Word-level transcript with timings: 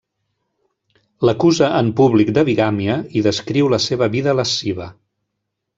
L'acusa 1.29 1.69
en 1.81 1.91
públic 2.01 2.33
de 2.39 2.45
bigàmia 2.49 2.97
i 3.21 3.25
descriu 3.29 3.73
la 3.77 3.83
seva 3.91 4.13
vida 4.19 4.39
lasciva. 4.41 4.91